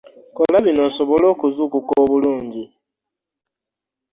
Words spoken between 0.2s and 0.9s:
Kola bino